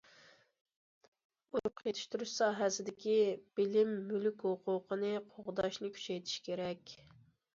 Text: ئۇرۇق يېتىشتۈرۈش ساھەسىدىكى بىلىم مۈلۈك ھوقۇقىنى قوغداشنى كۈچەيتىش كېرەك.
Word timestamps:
ئۇرۇق 1.57 1.83
يېتىشتۈرۈش 1.87 2.31
ساھەسىدىكى 2.39 3.17
بىلىم 3.59 3.93
مۈلۈك 4.07 4.41
ھوقۇقىنى 4.49 5.13
قوغداشنى 5.35 5.91
كۈچەيتىش 5.99 6.41
كېرەك. 6.49 6.97